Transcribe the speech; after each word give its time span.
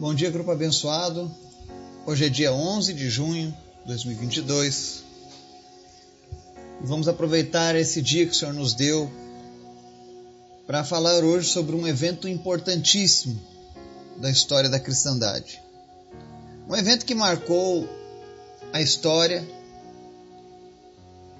Bom 0.00 0.14
dia, 0.14 0.30
grupo 0.30 0.50
abençoado. 0.50 1.30
Hoje 2.06 2.24
é 2.24 2.28
dia 2.30 2.54
11 2.54 2.94
de 2.94 3.10
junho 3.10 3.54
de 3.82 3.88
2022. 3.88 5.04
E 6.82 6.86
vamos 6.86 7.06
aproveitar 7.06 7.76
esse 7.76 8.00
dia 8.00 8.24
que 8.24 8.32
o 8.32 8.34
Senhor 8.34 8.54
nos 8.54 8.72
deu 8.72 9.12
para 10.66 10.82
falar 10.84 11.22
hoje 11.22 11.50
sobre 11.50 11.76
um 11.76 11.86
evento 11.86 12.26
importantíssimo 12.26 13.38
da 14.16 14.30
história 14.30 14.70
da 14.70 14.80
cristandade. 14.80 15.60
Um 16.66 16.74
evento 16.74 17.04
que 17.04 17.14
marcou 17.14 17.86
a 18.72 18.80
história, 18.80 19.46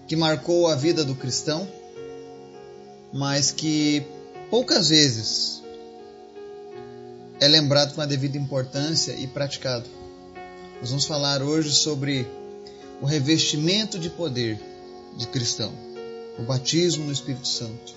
que 0.07 0.15
marcou 0.17 0.69
a 0.69 0.75
vida 0.75 1.03
do 1.03 1.15
cristão, 1.15 1.67
mas 3.11 3.51
que 3.51 4.05
poucas 4.51 4.91
vezes 4.91 5.60
é 7.41 7.49
lembrado 7.49 7.95
com 7.95 8.03
a 8.03 8.07
devida 8.07 8.37
importância 8.37 9.13
e 9.13 9.27
praticado. 9.27 9.89
Nós 10.79 10.91
vamos 10.91 11.07
falar 11.07 11.43
hoje 11.43 11.73
sobre 11.73 12.29
o 13.01 13.07
revestimento 13.07 13.99
de 13.99 14.11
poder 14.11 14.61
de 15.17 15.27
cristão, 15.27 15.73
o 16.39 16.43
batismo 16.43 17.07
no 17.07 17.13
Espírito 17.13 17.49
Santo, 17.49 17.95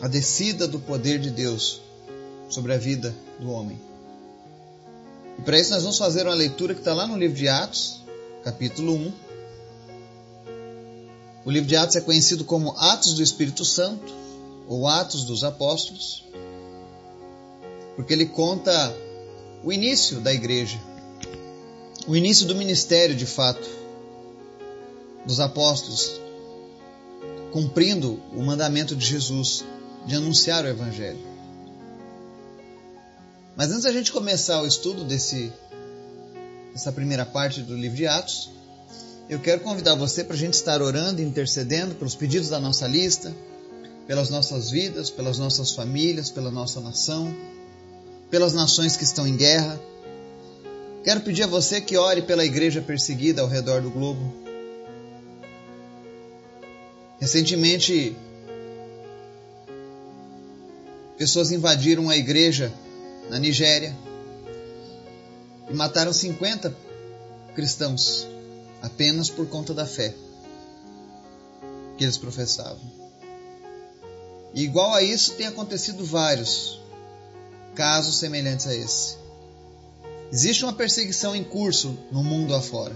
a 0.00 0.06
descida 0.06 0.68
do 0.68 0.78
poder 0.78 1.18
de 1.18 1.28
Deus 1.28 1.80
sobre 2.48 2.72
a 2.72 2.78
vida 2.78 3.12
do 3.40 3.50
homem. 3.50 3.80
E 5.36 5.42
para 5.42 5.58
isso 5.58 5.72
nós 5.72 5.82
vamos 5.82 5.98
fazer 5.98 6.24
uma 6.24 6.34
leitura 6.34 6.72
que 6.72 6.80
está 6.80 6.94
lá 6.94 7.08
no 7.08 7.16
livro 7.16 7.36
de 7.36 7.48
Atos, 7.48 8.00
capítulo 8.44 8.94
1. 8.94 9.12
O 11.44 11.50
livro 11.50 11.68
de 11.68 11.74
Atos 11.74 11.96
é 11.96 12.00
conhecido 12.00 12.44
como 12.44 12.76
Atos 12.78 13.14
do 13.14 13.22
Espírito 13.24 13.64
Santo 13.64 14.12
ou 14.68 14.86
Atos 14.86 15.24
dos 15.24 15.42
Apóstolos, 15.42 16.24
porque 17.96 18.12
ele 18.12 18.26
conta 18.26 18.94
o 19.62 19.72
início 19.72 20.20
da 20.20 20.32
igreja, 20.32 20.78
o 22.06 22.16
início 22.16 22.46
do 22.46 22.54
ministério 22.54 23.14
de 23.14 23.26
fato 23.26 23.68
dos 25.26 25.38
apóstolos, 25.38 26.20
cumprindo 27.52 28.20
o 28.32 28.42
mandamento 28.42 28.96
de 28.96 29.04
Jesus 29.04 29.64
de 30.06 30.14
anunciar 30.14 30.64
o 30.64 30.68
Evangelho. 30.68 31.18
Mas 33.56 33.70
antes 33.70 33.82
da 33.82 33.92
gente 33.92 34.12
começar 34.12 34.62
o 34.62 34.66
estudo 34.66 35.04
desse, 35.04 35.52
dessa 36.72 36.90
primeira 36.90 37.26
parte 37.26 37.60
do 37.60 37.76
livro 37.76 37.96
de 37.96 38.06
Atos, 38.06 38.50
eu 39.28 39.38
quero 39.38 39.60
convidar 39.60 39.94
você 39.94 40.24
para 40.24 40.34
a 40.34 40.38
gente 40.38 40.54
estar 40.54 40.80
orando 40.80 41.20
e 41.20 41.24
intercedendo 41.24 41.94
pelos 41.94 42.14
pedidos 42.14 42.48
da 42.48 42.58
nossa 42.58 42.88
lista, 42.88 43.34
pelas 44.06 44.30
nossas 44.30 44.70
vidas, 44.70 45.10
pelas 45.10 45.38
nossas 45.38 45.72
famílias, 45.72 46.30
pela 46.30 46.50
nossa 46.50 46.80
nação, 46.80 47.32
pelas 48.30 48.52
nações 48.52 48.96
que 48.96 49.04
estão 49.04 49.26
em 49.26 49.36
guerra. 49.36 49.80
Quero 51.02 51.20
pedir 51.20 51.42
a 51.42 51.46
você 51.46 51.80
que 51.80 51.96
ore 51.96 52.22
pela 52.22 52.44
igreja 52.44 52.80
perseguida 52.80 53.42
ao 53.42 53.48
redor 53.48 53.82
do 53.82 53.90
globo. 53.90 54.32
Recentemente, 57.18 58.16
pessoas 61.18 61.50
invadiram 61.50 62.08
a 62.08 62.16
igreja 62.16 62.72
na 63.28 63.38
Nigéria 63.38 63.96
e 65.68 65.74
mataram 65.74 66.12
50 66.12 66.74
cristãos 67.54 68.26
apenas 68.80 69.28
por 69.28 69.46
conta 69.46 69.74
da 69.74 69.84
fé 69.84 70.14
que 71.98 72.04
eles 72.04 72.16
professavam. 72.16 72.80
E 74.54 74.62
igual 74.62 74.94
a 74.94 75.02
isso 75.02 75.34
tem 75.34 75.46
acontecido 75.46 76.04
vários 76.04 76.80
casos 77.80 78.18
semelhantes 78.18 78.66
a 78.66 78.74
esse. 78.76 79.16
Existe 80.30 80.64
uma 80.64 80.72
perseguição 80.74 81.34
em 81.34 81.42
curso 81.42 81.98
no 82.12 82.22
mundo 82.22 82.54
afora. 82.54 82.94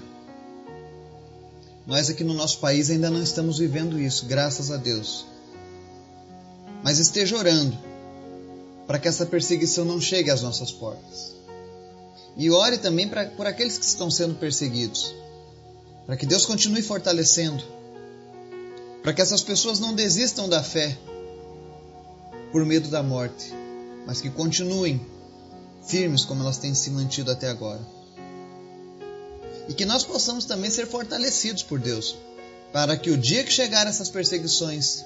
Nós 1.86 2.10
aqui 2.10 2.22
no 2.22 2.34
nosso 2.34 2.58
país 2.58 2.90
ainda 2.90 3.08
não 3.08 3.22
estamos 3.22 3.56
vivendo 3.56 3.98
isso, 3.98 4.26
graças 4.26 4.70
a 4.70 4.76
Deus. 4.76 5.24
Mas 6.82 6.98
esteja 6.98 7.34
orando 7.34 7.74
para 8.86 8.98
que 8.98 9.08
essa 9.08 9.24
perseguição 9.24 9.86
não 9.86 9.98
chegue 9.98 10.30
às 10.30 10.42
nossas 10.42 10.70
portas. 10.70 11.34
E 12.36 12.50
ore 12.50 12.76
também 12.76 13.08
pra, 13.08 13.24
por 13.24 13.46
aqueles 13.46 13.78
que 13.78 13.86
estão 13.86 14.10
sendo 14.10 14.34
perseguidos, 14.34 15.14
para 16.04 16.14
que 16.14 16.26
Deus 16.26 16.44
continue 16.44 16.82
fortalecendo, 16.82 17.64
para 19.02 19.14
que 19.14 19.22
essas 19.22 19.40
pessoas 19.40 19.80
não 19.80 19.94
desistam 19.94 20.46
da 20.46 20.62
fé 20.62 20.94
por 22.52 22.66
medo 22.66 22.90
da 22.90 23.02
morte, 23.02 23.63
mas 24.06 24.20
que 24.20 24.30
continuem 24.30 25.04
firmes 25.86 26.24
como 26.24 26.42
elas 26.42 26.58
têm 26.58 26.74
se 26.74 26.90
mantido 26.90 27.30
até 27.30 27.48
agora. 27.48 27.80
E 29.68 29.74
que 29.74 29.84
nós 29.84 30.04
possamos 30.04 30.44
também 30.44 30.70
ser 30.70 30.86
fortalecidos 30.86 31.62
por 31.62 31.78
Deus, 31.78 32.16
para 32.72 32.96
que 32.96 33.10
o 33.10 33.16
dia 33.16 33.44
que 33.44 33.52
chegar 33.52 33.86
essas 33.86 34.08
perseguições, 34.08 35.04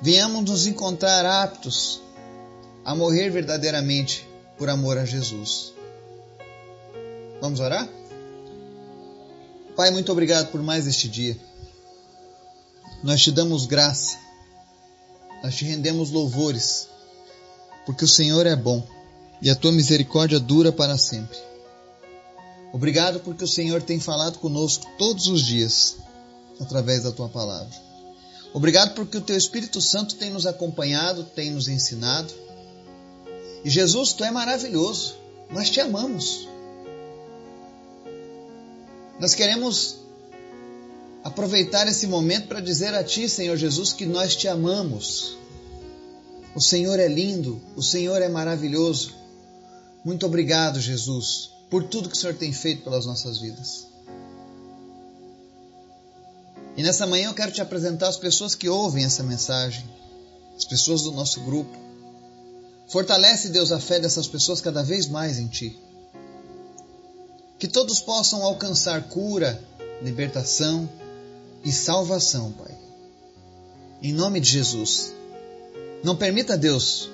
venhamos 0.00 0.48
nos 0.48 0.66
encontrar 0.66 1.24
aptos 1.24 2.00
a 2.84 2.94
morrer 2.94 3.30
verdadeiramente 3.30 4.26
por 4.56 4.68
amor 4.68 4.98
a 4.98 5.04
Jesus. 5.04 5.72
Vamos 7.40 7.60
orar? 7.60 7.88
Pai, 9.76 9.90
muito 9.90 10.10
obrigado 10.12 10.50
por 10.50 10.62
mais 10.62 10.86
este 10.86 11.08
dia. 11.08 11.36
Nós 13.02 13.22
te 13.22 13.30
damos 13.30 13.66
graça 13.66 14.24
nós 15.44 15.56
te 15.56 15.66
rendemos 15.66 16.10
louvores, 16.10 16.88
porque 17.86 18.04
o 18.04 18.08
Senhor 18.08 18.46
é 18.46 18.56
bom 18.56 18.86
e 19.40 19.50
a 19.50 19.54
tua 19.54 19.72
misericórdia 19.72 20.40
dura 20.40 20.72
para 20.72 20.96
sempre. 20.96 21.38
Obrigado 22.72 23.20
porque 23.20 23.44
o 23.44 23.48
Senhor 23.48 23.82
tem 23.82 24.00
falado 24.00 24.38
conosco 24.38 24.86
todos 24.98 25.28
os 25.28 25.44
dias 25.44 25.96
através 26.60 27.02
da 27.02 27.12
tua 27.12 27.28
palavra. 27.28 27.72
Obrigado 28.52 28.94
porque 28.94 29.18
o 29.18 29.20
teu 29.20 29.36
Espírito 29.36 29.80
Santo 29.80 30.14
tem 30.14 30.30
nos 30.30 30.46
acompanhado, 30.46 31.24
tem 31.24 31.50
nos 31.50 31.68
ensinado. 31.68 32.32
E 33.64 33.70
Jesus, 33.70 34.12
tu 34.12 34.24
é 34.24 34.30
maravilhoso. 34.30 35.16
Nós 35.50 35.70
te 35.70 35.80
amamos. 35.80 36.48
Nós 39.18 39.34
queremos 39.34 39.96
aproveitar 41.22 41.88
esse 41.88 42.06
momento 42.06 42.48
para 42.48 42.60
dizer 42.60 42.94
a 42.94 43.02
Ti, 43.02 43.28
Senhor 43.28 43.56
Jesus, 43.56 43.92
que 43.92 44.04
nós 44.04 44.36
te 44.36 44.46
amamos. 44.46 45.36
O 46.54 46.60
Senhor 46.60 47.00
é 47.00 47.08
lindo, 47.08 47.60
o 47.76 47.82
Senhor 47.82 48.22
é 48.22 48.28
maravilhoso. 48.28 49.14
Muito 50.04 50.24
obrigado, 50.24 50.80
Jesus, 50.80 51.50
por 51.68 51.84
tudo 51.84 52.08
que 52.08 52.16
o 52.16 52.18
Senhor 52.18 52.34
tem 52.34 52.52
feito 52.52 52.84
pelas 52.84 53.06
nossas 53.06 53.38
vidas. 53.38 53.86
E 56.76 56.82
nessa 56.82 57.06
manhã 57.06 57.28
eu 57.28 57.34
quero 57.34 57.52
te 57.52 57.60
apresentar 57.60 58.08
as 58.08 58.16
pessoas 58.16 58.54
que 58.54 58.68
ouvem 58.68 59.04
essa 59.04 59.22
mensagem, 59.22 59.84
as 60.56 60.64
pessoas 60.64 61.02
do 61.02 61.12
nosso 61.12 61.40
grupo. 61.40 61.76
Fortalece, 62.88 63.48
Deus, 63.48 63.72
a 63.72 63.80
fé 63.80 63.98
dessas 63.98 64.26
pessoas 64.26 64.60
cada 64.60 64.82
vez 64.82 65.08
mais 65.08 65.38
em 65.38 65.48
Ti. 65.48 65.76
Que 67.58 67.66
todos 67.66 68.00
possam 68.00 68.42
alcançar 68.42 69.08
cura, 69.08 69.62
libertação, 70.02 70.88
e 71.64 71.72
salvação, 71.72 72.52
Pai. 72.52 72.76
Em 74.02 74.12
nome 74.12 74.38
de 74.38 74.50
Jesus. 74.50 75.12
Não 76.04 76.14
permita, 76.14 76.56
Deus, 76.56 77.10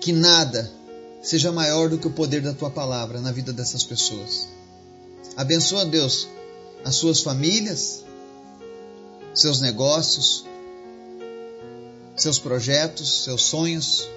que 0.00 0.12
nada 0.12 0.70
seja 1.20 1.52
maior 1.52 1.90
do 1.90 1.98
que 1.98 2.06
o 2.06 2.12
poder 2.12 2.40
da 2.40 2.54
tua 2.54 2.70
palavra 2.70 3.20
na 3.20 3.30
vida 3.30 3.52
dessas 3.52 3.84
pessoas. 3.84 4.48
Abençoa, 5.36 5.84
Deus, 5.84 6.28
as 6.84 6.94
suas 6.94 7.20
famílias, 7.20 8.04
seus 9.34 9.60
negócios, 9.60 10.46
seus 12.16 12.38
projetos, 12.38 13.24
seus 13.24 13.42
sonhos. 13.42 14.08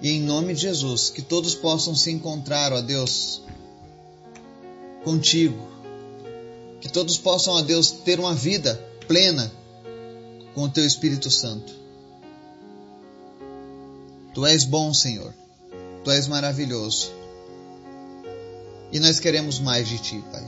E 0.00 0.10
em 0.10 0.22
nome 0.22 0.54
de 0.54 0.62
Jesus, 0.62 1.10
que 1.10 1.22
todos 1.22 1.54
possam 1.54 1.94
se 1.94 2.10
encontrar, 2.10 2.72
ó 2.72 2.80
Deus, 2.80 3.42
contigo 5.02 5.74
que 6.84 6.90
todos 6.90 7.16
possam, 7.16 7.54
ó 7.54 7.62
Deus, 7.62 7.90
ter 7.90 8.20
uma 8.20 8.34
vida 8.34 8.74
plena 9.08 9.50
com 10.54 10.64
o 10.64 10.68
Teu 10.68 10.84
Espírito 10.84 11.30
Santo. 11.30 11.83
Tu 14.34 14.44
és 14.44 14.64
bom, 14.64 14.92
Senhor. 14.92 15.32
Tu 16.02 16.10
és 16.10 16.26
maravilhoso. 16.26 17.12
E 18.92 18.98
nós 18.98 19.20
queremos 19.20 19.60
mais 19.60 19.88
de 19.88 19.98
Ti, 19.98 20.24
Pai. 20.30 20.44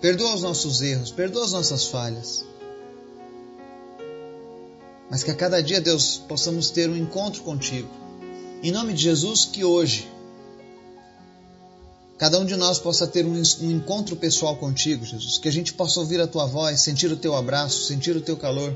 Perdoa 0.00 0.34
os 0.34 0.42
nossos 0.42 0.82
erros, 0.82 1.10
perdoa 1.10 1.44
as 1.44 1.52
nossas 1.52 1.86
falhas. 1.86 2.44
Mas 5.10 5.22
que 5.22 5.30
a 5.30 5.34
cada 5.34 5.62
dia, 5.62 5.80
Deus, 5.80 6.18
possamos 6.26 6.70
ter 6.70 6.88
um 6.88 6.96
encontro 6.96 7.42
contigo. 7.42 7.88
Em 8.62 8.72
nome 8.72 8.94
de 8.94 9.02
Jesus, 9.02 9.44
que 9.44 9.64
hoje 9.64 10.08
cada 12.18 12.40
um 12.40 12.46
de 12.46 12.56
nós 12.56 12.78
possa 12.78 13.06
ter 13.06 13.26
um, 13.26 13.34
um, 13.34 13.70
encontro 13.70 14.16
pessoal 14.16 14.56
contigo, 14.56 15.04
Jesus. 15.04 15.36
Que 15.38 15.48
a 15.48 15.52
gente 15.52 15.74
possa 15.74 16.00
ouvir 16.00 16.20
a 16.20 16.26
tua 16.26 16.46
voz, 16.46 16.80
sentir 16.80 17.12
o 17.12 17.16
teu 17.16 17.34
abraço, 17.34 17.86
sentir 17.86 18.16
o 18.16 18.22
teu 18.22 18.36
calor. 18.38 18.74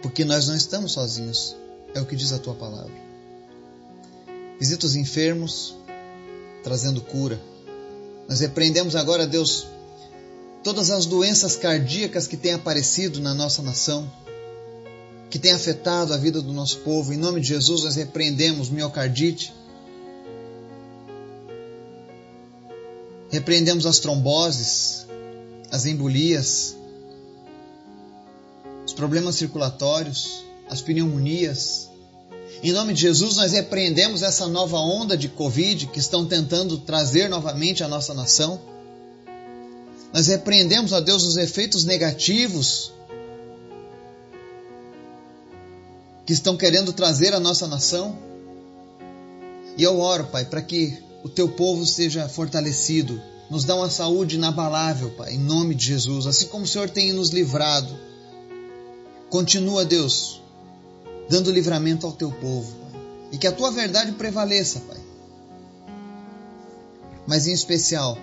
Porque 0.00 0.24
nós 0.24 0.46
não 0.46 0.54
estamos 0.54 0.92
sozinhos, 0.92 1.56
é 1.94 2.00
o 2.00 2.06
que 2.06 2.16
diz 2.16 2.32
a 2.32 2.38
tua 2.38 2.54
palavra. 2.54 2.92
Visita 4.58 4.86
os 4.86 4.96
enfermos, 4.96 5.76
trazendo 6.62 7.00
cura. 7.00 7.40
Nós 8.28 8.40
repreendemos 8.40 8.96
agora, 8.96 9.26
Deus, 9.26 9.66
todas 10.62 10.90
as 10.90 11.06
doenças 11.06 11.56
cardíacas 11.56 12.26
que 12.26 12.36
têm 12.36 12.52
aparecido 12.52 13.20
na 13.20 13.32
nossa 13.32 13.62
nação, 13.62 14.10
que 15.30 15.38
têm 15.38 15.52
afetado 15.52 16.12
a 16.12 16.16
vida 16.16 16.42
do 16.42 16.52
nosso 16.52 16.78
povo. 16.78 17.12
Em 17.12 17.16
nome 17.16 17.40
de 17.40 17.48
Jesus, 17.48 17.84
nós 17.84 17.94
repreendemos 17.96 18.68
miocardite, 18.68 19.54
repreendemos 23.30 23.86
as 23.86 23.98
tromboses, 23.98 25.06
as 25.70 25.86
embolias, 25.86 26.76
os 28.84 28.92
problemas 28.92 29.36
circulatórios, 29.36 30.47
as 30.68 30.80
pneumonias. 30.80 31.88
Em 32.62 32.72
nome 32.72 32.92
de 32.92 33.02
Jesus, 33.02 33.36
nós 33.36 33.52
repreendemos 33.52 34.22
essa 34.22 34.48
nova 34.48 34.78
onda 34.78 35.16
de 35.16 35.28
Covid 35.28 35.86
que 35.86 35.98
estão 35.98 36.26
tentando 36.26 36.78
trazer 36.78 37.28
novamente 37.28 37.84
à 37.84 37.88
nossa 37.88 38.12
nação. 38.12 38.60
Nós 40.12 40.26
repreendemos, 40.26 40.92
ó 40.92 41.00
Deus, 41.00 41.22
os 41.22 41.36
efeitos 41.36 41.84
negativos 41.84 42.92
que 46.26 46.32
estão 46.32 46.56
querendo 46.56 46.92
trazer 46.92 47.32
à 47.32 47.40
nossa 47.40 47.66
nação. 47.66 48.18
E 49.76 49.82
eu 49.82 49.98
oro, 50.00 50.24
Pai, 50.24 50.44
para 50.44 50.60
que 50.60 50.98
o 51.22 51.28
teu 51.28 51.48
povo 51.48 51.86
seja 51.86 52.28
fortalecido. 52.28 53.20
Nos 53.48 53.64
dá 53.64 53.74
uma 53.74 53.88
saúde 53.88 54.36
inabalável, 54.36 55.10
Pai, 55.12 55.34
em 55.34 55.38
nome 55.38 55.74
de 55.74 55.86
Jesus. 55.86 56.26
Assim 56.26 56.46
como 56.48 56.64
o 56.64 56.66
Senhor 56.66 56.90
tem 56.90 57.12
nos 57.12 57.30
livrado. 57.30 57.96
Continua, 59.30 59.84
Deus, 59.84 60.42
dando 61.28 61.50
livramento 61.50 62.06
ao 62.06 62.12
teu 62.12 62.30
povo. 62.32 62.74
Pai. 62.76 63.00
E 63.32 63.38
que 63.38 63.46
a 63.46 63.52
tua 63.52 63.70
verdade 63.70 64.12
prevaleça, 64.12 64.80
Pai. 64.80 64.98
Mas 67.26 67.46
em 67.46 67.52
especial, 67.52 68.16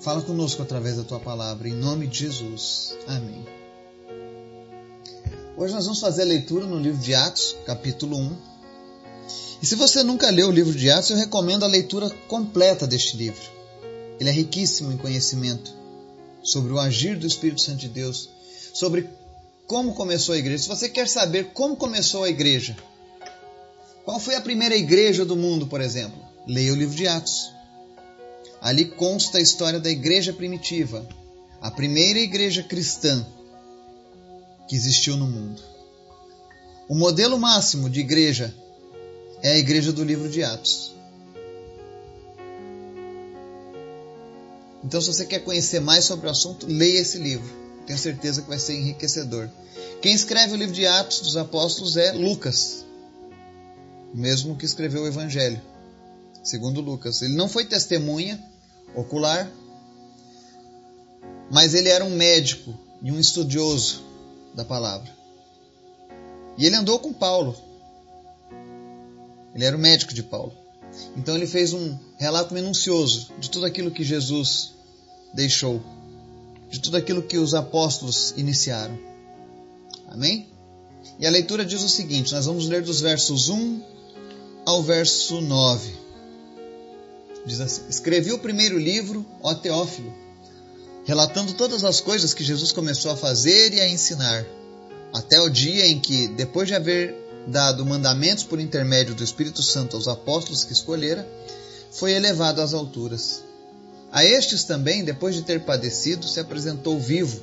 fala 0.00 0.22
conosco 0.22 0.62
através 0.62 0.96
da 0.96 1.02
tua 1.02 1.18
palavra, 1.18 1.68
em 1.68 1.74
nome 1.74 2.06
de 2.06 2.20
Jesus. 2.20 2.96
Amém. 3.06 3.44
Hoje 5.56 5.74
nós 5.74 5.84
vamos 5.84 5.98
fazer 5.98 6.22
a 6.22 6.26
leitura 6.26 6.64
no 6.66 6.78
livro 6.78 7.00
de 7.02 7.14
Atos, 7.16 7.56
capítulo 7.66 8.16
1. 8.16 8.36
E 9.60 9.66
se 9.66 9.74
você 9.74 10.04
nunca 10.04 10.30
leu 10.30 10.48
o 10.48 10.52
livro 10.52 10.72
de 10.72 10.88
Atos, 10.88 11.10
eu 11.10 11.16
recomendo 11.16 11.64
a 11.64 11.68
leitura 11.68 12.08
completa 12.28 12.86
deste 12.86 13.16
livro. 13.16 13.42
Ele 14.20 14.30
é 14.30 14.32
riquíssimo 14.32 14.92
em 14.92 14.96
conhecimento 14.96 15.74
sobre 16.42 16.72
o 16.72 16.78
agir 16.78 17.18
do 17.18 17.26
Espírito 17.26 17.60
Santo 17.60 17.78
de 17.78 17.88
Deus, 17.88 18.30
sobre 18.72 19.08
como 19.68 19.94
começou 19.94 20.34
a 20.34 20.38
igreja. 20.38 20.62
Se 20.62 20.68
você 20.68 20.88
quer 20.88 21.06
saber 21.06 21.52
como 21.52 21.76
começou 21.76 22.24
a 22.24 22.30
igreja, 22.30 22.74
qual 24.02 24.18
foi 24.18 24.34
a 24.34 24.40
primeira 24.40 24.74
igreja 24.74 25.26
do 25.26 25.36
mundo, 25.36 25.66
por 25.66 25.82
exemplo, 25.82 26.18
leia 26.46 26.72
o 26.72 26.76
livro 26.76 26.96
de 26.96 27.06
Atos. 27.06 27.52
Ali 28.62 28.86
consta 28.86 29.38
a 29.38 29.40
história 29.42 29.78
da 29.78 29.90
igreja 29.90 30.32
primitiva, 30.32 31.06
a 31.60 31.70
primeira 31.70 32.18
igreja 32.18 32.62
cristã 32.62 33.24
que 34.66 34.74
existiu 34.74 35.16
no 35.18 35.26
mundo. 35.26 35.62
O 36.88 36.94
modelo 36.94 37.38
máximo 37.38 37.90
de 37.90 38.00
igreja 38.00 38.52
é 39.42 39.50
a 39.50 39.58
igreja 39.58 39.92
do 39.92 40.02
livro 40.02 40.30
de 40.30 40.42
Atos. 40.42 40.94
Então, 44.82 45.00
se 45.00 45.08
você 45.08 45.26
quer 45.26 45.40
conhecer 45.40 45.80
mais 45.80 46.06
sobre 46.06 46.26
o 46.26 46.30
assunto, 46.30 46.66
leia 46.66 47.00
esse 47.00 47.18
livro 47.18 47.67
tenho 47.88 47.98
certeza 47.98 48.42
que 48.42 48.48
vai 48.48 48.58
ser 48.58 48.74
enriquecedor. 48.74 49.48
Quem 50.02 50.12
escreve 50.12 50.52
o 50.52 50.56
livro 50.56 50.74
de 50.74 50.86
Atos 50.86 51.20
dos 51.20 51.38
Apóstolos 51.38 51.96
é 51.96 52.12
Lucas, 52.12 52.84
mesmo 54.12 54.56
que 54.56 54.66
escreveu 54.66 55.04
o 55.04 55.06
Evangelho, 55.06 55.58
segundo 56.44 56.82
Lucas. 56.82 57.22
Ele 57.22 57.32
não 57.32 57.48
foi 57.48 57.64
testemunha 57.64 58.38
ocular, 58.94 59.50
mas 61.50 61.72
ele 61.72 61.88
era 61.88 62.04
um 62.04 62.14
médico 62.14 62.78
e 63.02 63.10
um 63.10 63.18
estudioso 63.18 64.04
da 64.54 64.66
palavra. 64.66 65.10
E 66.58 66.66
ele 66.66 66.76
andou 66.76 66.98
com 66.98 67.10
Paulo. 67.10 67.56
Ele 69.54 69.64
era 69.64 69.74
o 69.74 69.80
médico 69.80 70.12
de 70.12 70.22
Paulo. 70.22 70.52
Então 71.16 71.34
ele 71.34 71.46
fez 71.46 71.72
um 71.72 71.98
relato 72.18 72.52
minucioso 72.52 73.32
de 73.38 73.48
tudo 73.48 73.64
aquilo 73.64 73.90
que 73.90 74.04
Jesus 74.04 74.74
deixou 75.32 75.82
de 76.68 76.80
tudo 76.80 76.96
aquilo 76.96 77.22
que 77.22 77.38
os 77.38 77.54
apóstolos 77.54 78.34
iniciaram. 78.36 78.98
Amém? 80.08 80.48
E 81.18 81.26
a 81.26 81.30
leitura 81.30 81.64
diz 81.64 81.82
o 81.82 81.88
seguinte: 81.88 82.32
nós 82.32 82.46
vamos 82.46 82.68
ler 82.68 82.82
dos 82.82 83.00
versos 83.00 83.48
1 83.48 83.82
ao 84.64 84.82
verso 84.82 85.40
9. 85.40 85.92
Diz 87.46 87.60
assim: 87.60 87.82
Escrevi 87.88 88.32
o 88.32 88.38
primeiro 88.38 88.78
livro, 88.78 89.24
ó 89.42 89.54
Teófilo, 89.54 90.14
relatando 91.04 91.54
todas 91.54 91.84
as 91.84 92.00
coisas 92.00 92.34
que 92.34 92.44
Jesus 92.44 92.72
começou 92.72 93.10
a 93.10 93.16
fazer 93.16 93.72
e 93.72 93.80
a 93.80 93.88
ensinar, 93.88 94.44
até 95.12 95.40
o 95.40 95.48
dia 95.48 95.86
em 95.86 95.98
que, 95.98 96.28
depois 96.28 96.68
de 96.68 96.74
haver 96.74 97.14
dado 97.46 97.84
mandamentos 97.84 98.44
por 98.44 98.60
intermédio 98.60 99.14
do 99.14 99.24
Espírito 99.24 99.62
Santo 99.62 99.96
aos 99.96 100.06
apóstolos 100.06 100.64
que 100.64 100.72
escolhera, 100.72 101.26
foi 101.90 102.12
elevado 102.12 102.60
às 102.60 102.74
alturas. 102.74 103.42
A 104.10 104.24
estes 104.24 104.64
também, 104.64 105.04
depois 105.04 105.34
de 105.34 105.42
ter 105.42 105.64
padecido, 105.64 106.26
se 106.26 106.40
apresentou 106.40 106.98
vivo, 106.98 107.40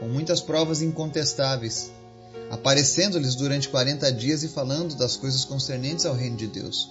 com 0.00 0.08
muitas 0.08 0.40
provas 0.40 0.80
incontestáveis, 0.80 1.90
aparecendo-lhes 2.50 3.34
durante 3.34 3.68
quarenta 3.68 4.10
dias 4.10 4.42
e 4.42 4.48
falando 4.48 4.94
das 4.94 5.16
coisas 5.16 5.44
concernentes 5.44 6.06
ao 6.06 6.14
reino 6.14 6.36
de 6.36 6.46
Deus. 6.46 6.90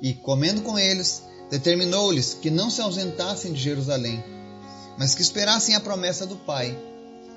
E, 0.00 0.14
comendo 0.14 0.62
com 0.62 0.78
eles, 0.78 1.22
determinou-lhes 1.50 2.34
que 2.34 2.50
não 2.50 2.70
se 2.70 2.80
ausentassem 2.80 3.52
de 3.52 3.60
Jerusalém, 3.60 4.22
mas 4.96 5.14
que 5.14 5.22
esperassem 5.22 5.74
a 5.74 5.80
promessa 5.80 6.24
do 6.24 6.36
Pai, 6.36 6.78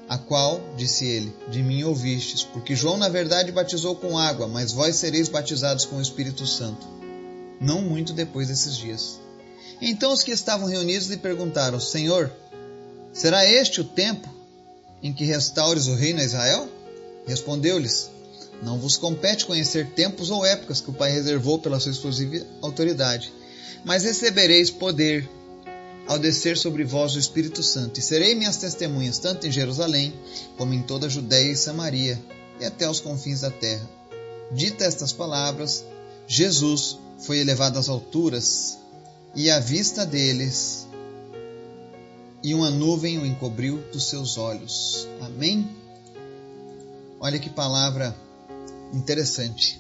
a 0.08 0.20
qual, 0.20 0.62
disse 0.78 1.06
ele, 1.06 1.36
de 1.50 1.64
mim 1.64 1.84
ouvistes, 1.84 2.44
porque 2.44 2.76
João 2.76 2.98
na 2.98 3.10
verdade 3.10 3.52
batizou 3.52 3.96
com 3.96 4.18
água, 4.18 4.48
mas 4.48 4.72
vós 4.72 4.98
sereis 4.98 5.28
batizados 5.28 5.84
com 5.86 5.98
o 5.98 6.02
Espírito 6.02 6.46
Santo, 6.46 6.86
não 7.60 7.82
muito 7.82 8.14
depois 8.14 8.48
desses 8.50 8.78
dias. 8.78 9.25
Então 9.82 10.14
os 10.14 10.24
que 10.24 10.32
estavam 10.32 10.68
reunidos 10.68 11.08
lhe 11.08 11.18
perguntaram: 11.18 11.80
Senhor, 11.80 12.32
será 13.14 13.46
este 13.46 13.82
o 13.82 13.84
tempo 13.84 14.28
em 15.02 15.14
que 15.14 15.26
restaures 15.26 15.88
o 15.88 15.96
reino 15.96 16.20
a 16.20 16.24
Israel? 16.24 16.70
Respondeu-lhes: 17.28 18.10
Não 18.62 18.80
vos 18.80 18.98
compete 18.98 19.46
conhecer 19.46 19.88
tempos 19.92 20.30
ou 20.30 20.46
épocas 20.46 20.82
que 20.82 20.90
o 20.90 20.94
Pai 20.94 21.12
reservou 21.12 21.60
pela 21.60 21.80
sua 21.80 21.92
exclusiva 21.92 22.46
autoridade, 22.62 23.32
mas 23.84 24.04
recebereis 24.04 24.70
poder 24.72 25.30
ao 26.08 26.20
descer 26.20 26.56
sobre 26.58 26.84
vós 26.84 27.16
o 27.16 27.20
Espírito 27.20 27.64
Santo, 27.64 28.00
e 28.00 28.04
serei 28.04 28.36
minhas 28.36 28.58
testemunhas 28.58 29.18
tanto 29.18 29.48
em 29.48 29.52
Jerusalém, 29.52 30.14
como 30.58 30.74
em 30.74 30.82
toda 30.82 31.08
a 31.08 31.10
Judéia 31.10 31.52
e 31.52 31.58
Samaria, 31.58 32.22
e 32.60 32.66
até 32.66 32.88
os 32.88 33.00
confins 33.00 33.42
da 33.42 33.50
terra. 33.50 33.90
Dita 34.52 34.86
estas 34.86 35.12
palavras, 35.12 35.84
Jesus 36.28 37.00
foi 37.20 37.40
elevado 37.40 37.80
às 37.80 37.90
alturas 37.90 38.78
e 39.36 39.52
a 39.52 39.60
vista 39.60 40.06
deles, 40.06 40.88
e 42.42 42.54
uma 42.54 42.70
nuvem 42.70 43.18
o 43.18 43.26
encobriu 43.26 43.84
dos 43.92 44.06
seus 44.06 44.38
olhos. 44.38 45.08
Amém? 45.20 45.68
Olha 47.20 47.38
que 47.38 47.50
palavra 47.50 48.16
interessante. 48.94 49.80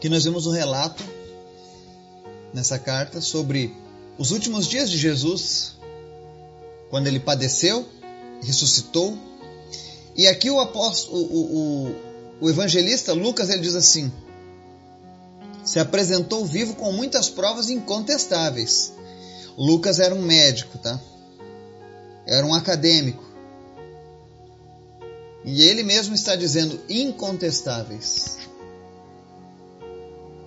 Que 0.00 0.08
nós 0.08 0.24
vemos 0.24 0.46
um 0.46 0.50
relato 0.50 1.04
nessa 2.52 2.78
carta 2.78 3.20
sobre 3.20 3.74
os 4.18 4.30
últimos 4.30 4.66
dias 4.66 4.90
de 4.90 4.98
Jesus, 4.98 5.76
quando 6.90 7.06
ele 7.06 7.20
padeceu, 7.20 7.86
ressuscitou. 8.42 9.16
E 10.16 10.26
aqui 10.26 10.50
o 10.50 10.58
apóstolo, 10.58 11.18
o, 11.18 11.90
o, 11.90 11.96
o 12.40 12.50
evangelista 12.50 13.12
Lucas 13.12 13.50
ele 13.50 13.60
diz 13.60 13.76
assim: 13.76 14.10
se 15.66 15.80
apresentou 15.80 16.46
vivo 16.46 16.76
com 16.76 16.92
muitas 16.92 17.28
provas 17.28 17.68
incontestáveis. 17.68 18.92
Lucas 19.58 19.98
era 19.98 20.14
um 20.14 20.22
médico, 20.22 20.78
tá? 20.78 21.00
Era 22.24 22.46
um 22.46 22.54
acadêmico. 22.54 23.24
E 25.44 25.62
ele 25.62 25.82
mesmo 25.82 26.14
está 26.14 26.36
dizendo 26.36 26.80
incontestáveis. 26.88 28.38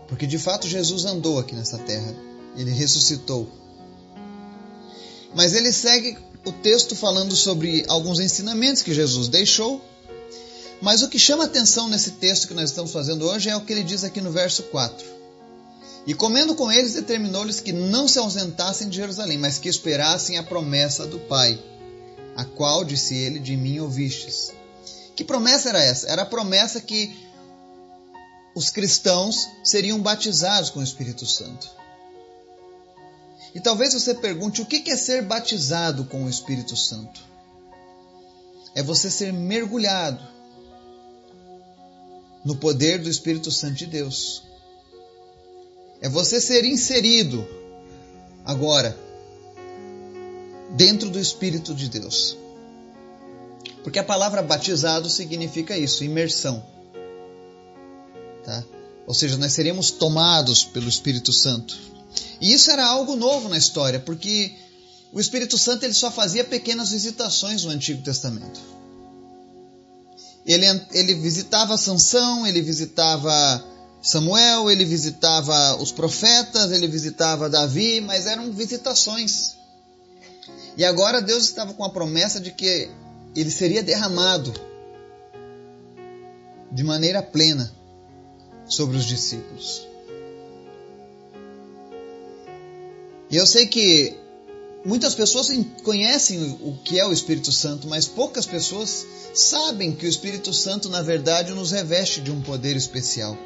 Porque 0.08 0.26
de 0.26 0.38
fato 0.38 0.68
Jesus 0.68 1.04
andou 1.04 1.38
aqui 1.38 1.54
nessa 1.54 1.78
terra. 1.80 2.16
Ele 2.56 2.72
ressuscitou. 2.72 3.50
Mas 5.36 5.54
ele 5.54 5.72
segue 5.72 6.18
o 6.46 6.52
texto 6.52 6.96
falando 6.96 7.36
sobre 7.36 7.84
alguns 7.90 8.20
ensinamentos 8.20 8.82
que 8.82 8.94
Jesus 8.94 9.28
deixou 9.28 9.84
mas 10.81 11.03
o 11.03 11.09
que 11.09 11.19
chama 11.19 11.45
atenção 11.45 11.89
nesse 11.89 12.12
texto 12.12 12.48
que 12.48 12.53
nós 12.53 12.69
estamos 12.69 12.91
fazendo 12.91 13.25
hoje 13.27 13.50
é 13.50 13.55
o 13.55 13.62
que 13.62 13.74
ele 13.74 13.83
diz 13.83 14.03
aqui 14.03 14.21
no 14.21 14.31
verso 14.31 14.63
4. 14.63 15.05
E 16.07 16.13
comendo 16.13 16.55
com 16.55 16.71
eles, 16.71 16.93
determinou-lhes 16.93 17.59
que 17.59 17.74
não 17.74 18.07
se 18.07 18.17
ausentassem 18.17 18.88
de 18.88 18.95
Jerusalém, 18.95 19.38
mas 19.38 19.57
que 19.57 19.67
esperassem 19.67 20.38
a 20.38 20.43
promessa 20.43 21.05
do 21.05 21.19
Pai, 21.19 21.62
a 22.36 22.45
qual, 22.45 22.86
disse 22.86 23.15
ele, 23.15 23.39
de 23.39 23.57
mim 23.57 23.79
ouvistes. 23.79 24.51
Que 25.15 25.24
promessa 25.24 25.69
era 25.69 25.83
essa? 25.83 26.07
Era 26.07 26.21
a 26.21 26.25
promessa 26.25 26.79
que 26.79 27.13
os 28.55 28.69
cristãos 28.69 29.48
seriam 29.63 30.00
batizados 30.00 30.69
com 30.69 30.79
o 30.79 30.83
Espírito 30.83 31.25
Santo. 31.25 31.69
E 33.53 33.59
talvez 33.59 33.93
você 33.93 34.13
pergunte 34.13 34.62
o 34.62 34.65
que 34.65 34.89
é 34.89 34.95
ser 34.95 35.24
batizado 35.24 36.05
com 36.05 36.24
o 36.24 36.29
Espírito 36.29 36.75
Santo? 36.77 37.21
É 38.74 38.81
você 38.81 39.09
ser 39.12 39.33
mergulhado 39.33 40.38
no 42.50 42.56
poder 42.56 42.98
do 42.98 43.08
Espírito 43.08 43.51
Santo 43.51 43.75
de 43.75 43.86
Deus. 43.86 44.41
É 46.01 46.10
você 46.10 46.41
ser 46.41 46.65
inserido 46.65 47.48
agora 48.44 48.98
dentro 50.72 51.12
do 51.12 51.20
Espírito 51.20 51.75
de 51.75 51.88
Deus. 51.88 52.36
Porque 53.84 54.00
a 54.00 54.03
palavra 54.03 54.41
batizado 54.41 55.12
significa 55.12 55.77
isso, 55.77 56.03
imersão. 56.03 56.65
Tá? 58.44 58.63
Ou 59.06 59.13
seja, 59.13 59.38
nós 59.38 59.53
seríamos 59.53 59.91
tomados 59.91 60.63
pelo 60.63 60.89
Espírito 60.89 61.32
Santo. 61.32 61.77
E 62.41 62.51
isso 62.51 62.72
era 62.72 62.84
algo 62.84 63.15
novo 63.15 63.48
na 63.48 63.60
história, 63.60 64.00
porque 64.00 64.56
o 65.13 65.20
Espírito 65.20 65.56
Santo 65.56 65.84
ele 65.84 65.94
só 65.94 66.10
fazia 66.10 66.44
pequenas 66.44 66.89
visitações 66.89 67.63
no 67.63 67.70
Antigo 67.70 68.01
Testamento. 68.01 68.60
Ele, 70.50 70.65
ele 70.94 71.13
visitava 71.13 71.77
Sansão, 71.77 72.48
ele 72.48 72.60
visitava 72.60 73.63
Samuel, 74.01 74.72
ele 74.72 74.84
visitava 74.84 75.75
os 75.75 75.91
profetas, 75.91 76.72
ele 76.72 76.88
visitava 76.88 77.48
Davi, 77.48 78.01
mas 78.01 78.25
eram 78.25 78.51
visitações. 78.51 79.56
E 80.75 80.84
agora 80.84 81.22
Deus 81.22 81.44
estava 81.44 81.72
com 81.75 81.84
a 81.84 81.91
promessa 81.91 82.39
de 82.39 82.50
que 82.50 82.89
ele 83.36 83.51
seria 83.51 83.84
derramado 83.84 84.51
de 86.72 86.84
maneira 86.84 87.22
plena 87.22 87.72
sobre 88.65 88.98
os 88.98 89.06
discípulos. 89.06 89.88
E 93.29 93.38
eu 93.38 93.46
sei 93.46 93.68
que 93.68 94.18
muitas 94.86 95.13
pessoas 95.13 95.50
conhecem 95.83 96.57
o 96.62 96.77
que 96.83 97.00
é 97.00 97.05
o 97.05 97.12
Espírito 97.12 97.51
Santo, 97.51 97.88
mas 97.88 98.07
poucas 98.07 98.45
pessoas 98.45 99.05
sabem 99.33 99.91
que 99.91 100.05
o 100.05 100.09
Espírito 100.09 100.53
Santo, 100.53 100.89
na 100.89 101.01
verdade, 101.01 101.51
nos 101.53 101.71
reveste 101.71 102.21
de 102.21 102.31
um 102.31 102.41
poder 102.41 102.75
especial. 102.75 103.38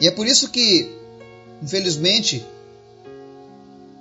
E 0.00 0.06
é 0.06 0.10
por 0.10 0.26
isso 0.26 0.48
que, 0.48 0.92
infelizmente, 1.62 2.44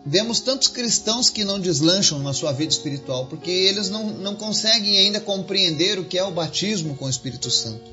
vemos 0.05 0.39
tantos 0.39 0.67
cristãos 0.67 1.29
que 1.29 1.43
não 1.43 1.59
deslancham 1.59 2.19
na 2.19 2.33
sua 2.33 2.51
vida 2.51 2.71
espiritual, 2.71 3.27
porque 3.27 3.49
eles 3.49 3.89
não, 3.89 4.09
não 4.09 4.35
conseguem 4.35 4.97
ainda 4.97 5.19
compreender 5.19 5.99
o 5.99 6.05
que 6.05 6.17
é 6.17 6.23
o 6.23 6.31
batismo 6.31 6.95
com 6.95 7.05
o 7.05 7.09
Espírito 7.09 7.49
Santo. 7.49 7.91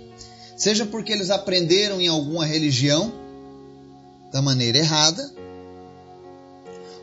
Seja 0.57 0.85
porque 0.85 1.13
eles 1.13 1.31
aprenderam 1.31 2.01
em 2.01 2.09
alguma 2.09 2.45
religião 2.45 3.13
da 4.33 4.43
maneira 4.43 4.79
errada, 4.79 5.33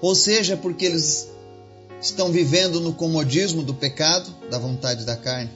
ou 0.01 0.15
seja 0.15 0.55
porque 0.55 0.85
eles 0.85 1.29
estão 2.01 2.31
vivendo 2.31 2.79
no 2.79 2.93
comodismo 2.93 3.63
do 3.63 3.73
pecado, 3.73 4.29
da 4.49 4.59
vontade 4.59 5.05
da 5.05 5.15
carne. 5.15 5.51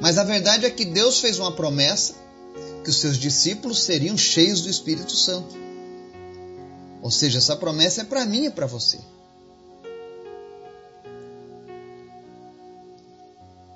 Mas 0.00 0.18
a 0.18 0.24
verdade 0.24 0.66
é 0.66 0.70
que 0.70 0.84
Deus 0.84 1.20
fez 1.20 1.38
uma 1.38 1.52
promessa 1.52 2.14
que 2.82 2.90
os 2.90 2.96
seus 2.96 3.16
discípulos 3.16 3.82
seriam 3.82 4.16
cheios 4.16 4.62
do 4.62 4.70
Espírito 4.70 5.12
Santo. 5.12 5.54
Ou 7.02 7.10
seja, 7.10 7.38
essa 7.38 7.56
promessa 7.56 8.02
é 8.02 8.04
para 8.04 8.24
mim 8.26 8.46
e 8.46 8.50
para 8.50 8.66
você. 8.66 8.98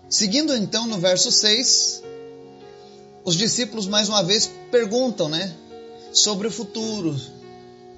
Seguindo 0.08 0.54
então 0.54 0.86
no 0.86 0.98
verso 0.98 1.32
6, 1.32 2.02
os 3.24 3.36
discípulos 3.36 3.86
mais 3.86 4.08
uma 4.08 4.22
vez 4.22 4.50
perguntam, 4.70 5.28
né, 5.28 5.52
sobre 6.12 6.46
o 6.46 6.50
futuro, 6.50 7.18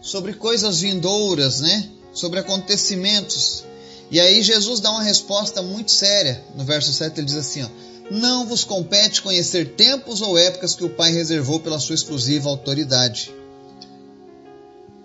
sobre 0.00 0.34
coisas 0.34 0.80
vindouras, 0.80 1.60
né, 1.60 1.88
sobre 2.12 2.40
acontecimentos. 2.40 3.64
E 4.10 4.20
aí 4.20 4.42
Jesus 4.42 4.80
dá 4.80 4.90
uma 4.90 5.02
resposta 5.02 5.62
muito 5.62 5.90
séria. 5.90 6.44
No 6.54 6.64
verso 6.64 6.92
7 6.92 7.18
ele 7.18 7.26
diz 7.26 7.36
assim, 7.36 7.62
ó: 7.62 7.68
não 8.10 8.46
vos 8.46 8.62
compete 8.62 9.20
conhecer 9.20 9.74
tempos 9.74 10.20
ou 10.20 10.38
épocas 10.38 10.74
que 10.74 10.84
o 10.84 10.90
Pai 10.90 11.10
reservou 11.12 11.58
pela 11.58 11.80
sua 11.80 11.94
exclusiva 11.94 12.48
autoridade. 12.48 13.34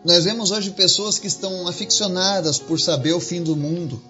Nós 0.03 0.24
vemos 0.24 0.51
hoje 0.51 0.71
pessoas 0.71 1.17
que 1.17 1.27
estão 1.27 1.67
aficionadas 1.67 2.60
por 2.60 2.79
saber 2.79 3.13
o 3.13 3.19
fim 3.19 3.41
do 3.41 3.55
mundo. 3.55 4.01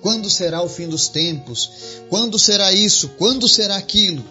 Quando 0.00 0.28
será 0.28 0.62
o 0.62 0.68
fim 0.68 0.88
dos 0.88 1.08
tempos? 1.08 1.70
Quando 2.08 2.38
será 2.38 2.72
isso? 2.72 3.08
Quando 3.10 3.48
será 3.48 3.76
aquilo? 3.76 4.24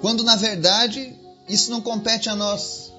Quando 0.00 0.22
na 0.22 0.36
verdade 0.36 1.14
isso 1.48 1.70
não 1.70 1.80
compete 1.80 2.28
a 2.28 2.36
nós. 2.36 2.91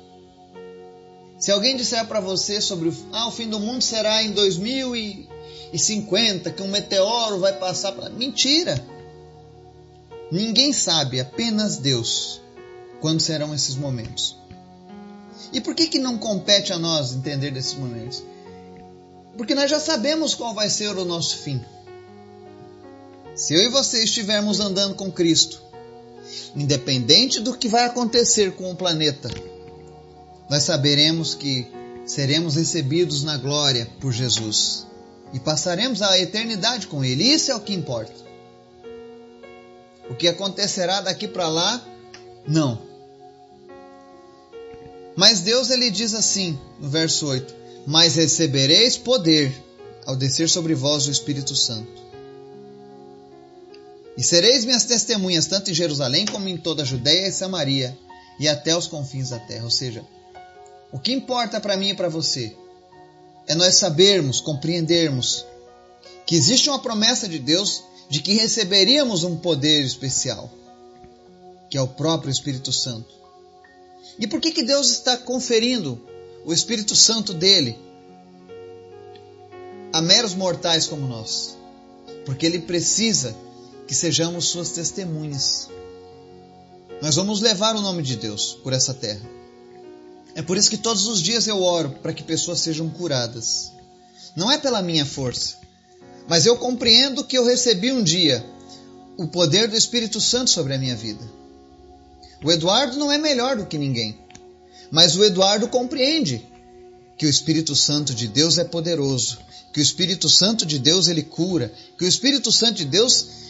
Se 1.44 1.52
alguém 1.52 1.76
disser 1.76 2.08
para 2.08 2.22
você 2.22 2.62
sobre 2.62 2.88
o, 2.88 2.96
ah, 3.12 3.28
o 3.28 3.32
fim 3.32 3.50
do 3.50 3.60
mundo 3.60 3.84
será 3.84 4.24
em 4.24 4.32
2050, 4.32 6.52
que 6.52 6.64
um 6.64 6.70
meteoro 6.70 7.38
vai 7.38 7.52
passar. 7.52 7.92
Mentira! 8.12 8.82
Ninguém 10.32 10.72
sabe, 10.72 11.20
apenas 11.20 11.76
Deus, 11.76 12.40
quando 13.02 13.20
serão 13.20 13.54
esses 13.54 13.76
momentos. 13.76 14.38
E 15.52 15.60
por 15.60 15.76
que, 15.76 15.88
que 15.88 16.00
não 16.00 16.18
compete 16.18 16.72
a 16.72 16.80
nós 16.80 17.12
entender 17.12 17.52
desses 17.52 17.74
momentos? 17.74 18.24
Porque 19.36 19.54
nós 19.54 19.70
já 19.70 19.82
sabemos 19.82 20.34
qual 20.34 20.54
vai 20.54 20.70
ser 20.70 20.98
o 20.98 21.04
nosso 21.04 21.40
fim. 21.40 21.62
Se 23.36 23.54
eu 23.54 23.64
e 23.64 23.68
você 23.68 24.02
estivermos 24.02 24.62
andando 24.62 24.96
com 24.96 25.12
Cristo, 25.12 25.62
independente 26.56 27.42
do 27.42 27.58
que 27.58 27.68
vai 27.68 27.84
acontecer 27.84 28.54
com 28.54 28.72
o 28.72 28.78
planeta, 28.78 29.30
nós 30.54 30.62
saberemos 30.66 31.34
que 31.34 31.66
seremos 32.06 32.54
recebidos 32.58 33.24
na 33.24 33.38
glória 33.38 33.90
por 34.00 34.14
Jesus 34.14 34.86
e 35.34 35.40
passaremos 35.40 36.00
a 36.04 36.20
eternidade 36.20 36.86
com 36.86 37.04
Ele. 37.04 37.24
Isso 37.24 37.52
é 37.52 37.56
o 37.56 37.60
que 37.60 37.74
importa. 37.74 38.14
O 40.08 40.14
que 40.14 40.28
acontecerá 40.28 41.02
daqui 41.02 41.28
para 41.28 41.48
lá? 41.48 41.84
Não. 42.48 42.80
Mas 45.16 45.40
Deus 45.40 45.72
ele 45.72 45.90
diz 45.90 46.14
assim, 46.14 46.56
no 46.80 46.88
verso 46.88 47.26
8: 47.26 47.56
Mas 47.88 48.16
recebereis 48.16 48.96
poder 48.96 49.52
ao 50.06 50.16
descer 50.16 50.48
sobre 50.48 50.76
vós 50.76 51.08
o 51.08 51.12
Espírito 51.12 51.56
Santo. 51.56 52.00
E 54.16 54.22
sereis 54.22 54.66
minhas 54.66 54.86
testemunhas 54.86 55.48
tanto 55.48 55.72
em 55.72 55.74
Jerusalém 55.74 56.28
como 56.28 56.48
em 56.48 56.58
toda 56.58 56.84
a 56.84 56.86
Judéia 56.86 57.28
e 57.28 57.32
Samaria 57.32 57.98
e 58.40 58.48
até 58.48 58.78
os 58.78 58.86
confins 58.86 59.32
da 59.32 59.40
terra. 59.40 59.64
Ou 59.64 59.72
seja, 59.72 60.06
o 60.94 61.00
que 61.00 61.12
importa 61.12 61.60
para 61.60 61.76
mim 61.76 61.90
e 61.90 61.96
para 61.96 62.08
você 62.08 62.56
é 63.48 63.56
nós 63.56 63.76
sabermos, 63.76 64.40
compreendermos 64.40 65.44
que 66.26 66.36
existe 66.36 66.70
uma 66.70 66.80
promessa 66.80 67.28
de 67.28 67.40
Deus 67.40 67.84
de 68.10 68.22
que 68.22 68.34
receberíamos 68.34 69.24
um 69.24 69.36
poder 69.36 69.84
especial, 69.84 70.52
que 71.68 71.76
é 71.76 71.82
o 71.82 71.88
próprio 71.88 72.32
Espírito 72.32 72.72
Santo. 72.72 73.12
E 74.20 74.28
por 74.28 74.40
que, 74.40 74.52
que 74.52 74.62
Deus 74.62 74.92
está 74.92 75.18
conferindo 75.18 76.00
o 76.46 76.54
Espírito 76.54 76.96
Santo 76.96 77.34
dele 77.34 77.76
a 79.92 80.00
meros 80.00 80.36
mortais 80.36 80.86
como 80.86 81.08
nós? 81.08 81.58
Porque 82.24 82.46
ele 82.46 82.60
precisa 82.60 83.36
que 83.88 83.96
sejamos 83.96 84.46
suas 84.46 84.70
testemunhas. 84.70 85.70
Nós 87.02 87.16
vamos 87.16 87.42
levar 87.42 87.76
o 87.76 87.82
nome 87.82 88.04
de 88.04 88.16
Deus 88.16 88.54
por 88.64 88.74
essa 88.74 88.94
terra. 88.94 89.43
É 90.36 90.42
por 90.42 90.58
isso 90.58 90.70
que 90.70 90.78
todos 90.78 91.08
os 91.08 91.22
dias 91.22 91.48
eu 91.48 91.62
oro 91.62 91.92
para 92.02 92.14
que 92.14 92.24
pessoas 92.24 92.60
sejam 92.60 92.90
curadas. 92.90 93.72
Não 94.36 94.52
é 94.52 94.58
pela 94.58 94.82
minha 94.82 95.06
força, 95.06 95.58
mas 96.28 96.46
eu 96.46 96.58
compreendo 96.58 97.24
que 97.24 97.38
eu 97.38 97.46
recebi 97.46 97.92
um 97.92 98.04
dia 98.04 98.44
o 99.16 99.28
poder 99.28 99.68
do 99.68 99.78
Espírito 99.78 100.20
Santo 100.20 100.50
sobre 100.50 100.74
a 100.74 100.78
minha 100.78 100.96
vida. 100.96 101.24
O 102.44 102.52
Eduardo 102.52 102.98
não 102.98 103.12
é 103.12 103.18
melhor 103.18 103.58
do 103.58 103.66
que 103.66 103.78
ninguém, 103.78 104.18
mas 104.92 105.16
o 105.16 105.24
Eduardo 105.24 105.68
compreende 105.68 106.46
que 107.18 107.26
o 107.26 107.30
Espírito 107.30 107.76
Santo 107.76 108.14
de 108.14 108.28
Deus 108.28 108.58
é 108.58 108.64
poderoso, 108.64 109.38
que 109.72 109.80
o 109.80 109.84
Espírito 109.84 110.28
Santo 110.28 110.66
de 110.66 110.80
Deus 110.80 111.08
ele 111.08 111.24
cura, 111.24 111.72
que 111.98 112.06
o 112.06 112.08
Espírito 112.08 112.52
Santo 112.52 112.78
de 112.78 112.86
Deus 112.86 113.43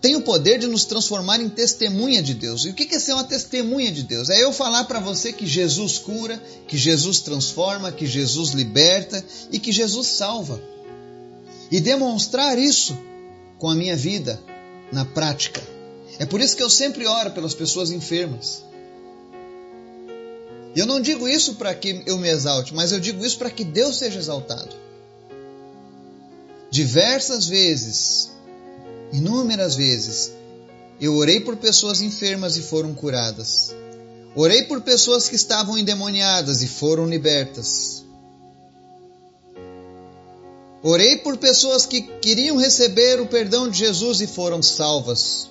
tem 0.00 0.14
o 0.16 0.22
poder 0.22 0.58
de 0.58 0.66
nos 0.66 0.84
transformar 0.84 1.40
em 1.40 1.48
testemunha 1.48 2.22
de 2.22 2.34
Deus. 2.34 2.64
E 2.64 2.70
o 2.70 2.74
que 2.74 2.94
é 2.94 2.98
ser 2.98 3.12
uma 3.12 3.24
testemunha 3.24 3.90
de 3.90 4.02
Deus? 4.02 4.30
É 4.30 4.42
eu 4.42 4.52
falar 4.52 4.84
para 4.84 5.00
você 5.00 5.32
que 5.32 5.46
Jesus 5.46 5.98
cura, 5.98 6.40
que 6.66 6.76
Jesus 6.76 7.20
transforma, 7.20 7.90
que 7.90 8.06
Jesus 8.06 8.50
liberta 8.50 9.24
e 9.50 9.58
que 9.58 9.72
Jesus 9.72 10.06
salva 10.08 10.60
e 11.70 11.80
demonstrar 11.80 12.58
isso 12.58 12.96
com 13.58 13.68
a 13.68 13.74
minha 13.74 13.96
vida 13.96 14.40
na 14.92 15.04
prática. 15.04 15.60
É 16.18 16.26
por 16.26 16.40
isso 16.40 16.56
que 16.56 16.62
eu 16.62 16.70
sempre 16.70 17.06
oro 17.06 17.30
pelas 17.30 17.54
pessoas 17.54 17.90
enfermas. 17.90 18.64
Eu 20.74 20.86
não 20.86 21.00
digo 21.00 21.28
isso 21.28 21.54
para 21.54 21.74
que 21.74 22.02
eu 22.06 22.18
me 22.18 22.28
exalte, 22.28 22.74
mas 22.74 22.92
eu 22.92 23.00
digo 23.00 23.24
isso 23.24 23.38
para 23.38 23.50
que 23.50 23.64
Deus 23.64 23.98
seja 23.98 24.18
exaltado. 24.18 24.74
Diversas 26.70 27.46
vezes, 27.46 28.30
inúmeras 29.12 29.74
vezes, 29.74 30.32
Eu 31.00 31.14
orei 31.14 31.38
por 31.38 31.56
pessoas 31.56 32.00
enfermas 32.02 32.56
e 32.56 32.60
foram 32.60 32.92
curadas. 32.92 33.72
Orei 34.34 34.64
por 34.64 34.80
pessoas 34.80 35.28
que 35.28 35.36
estavam 35.36 35.78
endemoniadas 35.78 36.60
e 36.60 36.66
foram 36.66 37.06
libertas. 37.08 38.04
Orei 40.82 41.16
por 41.18 41.36
pessoas 41.36 41.86
que 41.86 42.02
queriam 42.02 42.56
receber 42.56 43.20
o 43.20 43.26
perdão 43.26 43.68
de 43.68 43.78
Jesus 43.78 44.20
e 44.20 44.26
foram 44.26 44.62
salvas, 44.62 45.48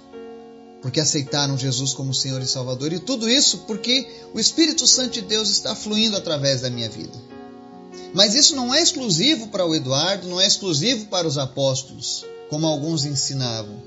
porque 0.82 1.00
aceitaram 1.00 1.58
Jesus 1.58 1.94
como 1.94 2.14
Senhor 2.14 2.42
e 2.42 2.48
Salvador. 2.48 2.94
E 2.94 3.00
tudo 3.00 3.30
isso 3.30 3.60
porque 3.68 4.08
o 4.34 4.40
Espírito 4.40 4.88
Santo 4.88 5.12
de 5.12 5.22
Deus 5.22 5.50
está 5.50 5.76
fluindo 5.76 6.16
através 6.16 6.62
da 6.62 6.70
minha 6.70 6.90
vida. 6.90 7.18
Mas 8.14 8.36
isso 8.36 8.56
não 8.56 8.74
é 8.74 8.82
exclusivo 8.82 9.48
para 9.48 9.66
o 9.66 9.76
Eduardo, 9.76 10.28
não 10.28 10.40
é 10.40 10.48
exclusivo 10.48 11.08
para 11.08 11.28
os 11.28 11.38
apóstolos, 11.38 12.26
como 12.50 12.68
alguns 12.68 13.06
ensinavam. 13.06 13.82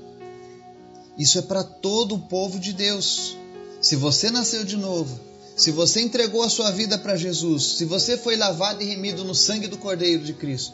Isso 1.17 1.39
é 1.39 1.41
para 1.41 1.63
todo 1.63 2.15
o 2.15 2.19
povo 2.19 2.59
de 2.59 2.73
Deus. 2.73 3.37
Se 3.81 3.95
você 3.95 4.29
nasceu 4.29 4.63
de 4.63 4.77
novo, 4.77 5.19
se 5.55 5.71
você 5.71 6.01
entregou 6.01 6.43
a 6.43 6.49
sua 6.49 6.71
vida 6.71 6.97
para 6.97 7.15
Jesus, 7.15 7.77
se 7.77 7.85
você 7.85 8.17
foi 8.17 8.35
lavado 8.35 8.81
e 8.81 8.85
remido 8.85 9.23
no 9.23 9.35
sangue 9.35 9.67
do 9.67 9.77
Cordeiro 9.77 10.23
de 10.23 10.33
Cristo, 10.33 10.73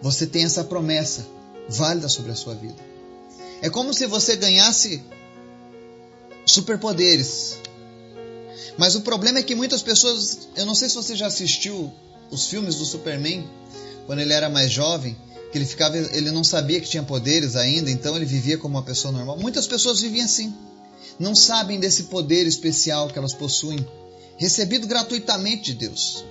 você 0.00 0.26
tem 0.26 0.44
essa 0.44 0.64
promessa 0.64 1.26
válida 1.68 2.08
sobre 2.08 2.30
a 2.30 2.34
sua 2.34 2.54
vida. 2.54 2.76
É 3.62 3.70
como 3.70 3.94
se 3.94 4.06
você 4.06 4.36
ganhasse 4.36 5.02
superpoderes. 6.44 7.56
Mas 8.76 8.94
o 8.94 9.00
problema 9.00 9.38
é 9.38 9.42
que 9.42 9.54
muitas 9.54 9.82
pessoas, 9.82 10.48
eu 10.56 10.66
não 10.66 10.74
sei 10.74 10.88
se 10.88 10.96
você 10.96 11.16
já 11.16 11.26
assistiu 11.26 11.90
os 12.30 12.46
filmes 12.46 12.76
do 12.76 12.84
Superman 12.84 13.48
quando 14.06 14.20
ele 14.20 14.32
era 14.32 14.48
mais 14.48 14.70
jovem, 14.70 15.16
que 15.50 15.58
ele 15.58 15.64
ficava, 15.64 15.96
ele 15.96 16.30
não 16.30 16.42
sabia 16.42 16.80
que 16.80 16.88
tinha 16.88 17.02
poderes 17.02 17.56
ainda, 17.56 17.90
então 17.90 18.16
ele 18.16 18.24
vivia 18.24 18.58
como 18.58 18.76
uma 18.76 18.82
pessoa 18.82 19.12
normal. 19.12 19.38
Muitas 19.38 19.66
pessoas 19.66 20.00
viviam 20.00 20.24
assim. 20.24 20.52
Não 21.18 21.34
sabem 21.34 21.78
desse 21.78 22.04
poder 22.04 22.46
especial 22.46 23.08
que 23.08 23.18
elas 23.18 23.32
possuem, 23.32 23.86
recebido 24.36 24.86
gratuitamente 24.86 25.72
de 25.72 25.74
Deus. 25.74 26.24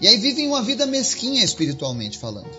E 0.00 0.08
aí 0.08 0.16
vivem 0.18 0.48
uma 0.48 0.62
vida 0.62 0.86
mesquinha 0.86 1.42
espiritualmente 1.42 2.18
falando. 2.18 2.50